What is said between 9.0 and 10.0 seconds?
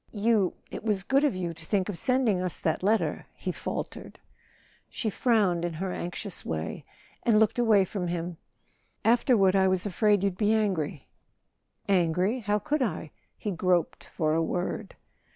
"Afterward I was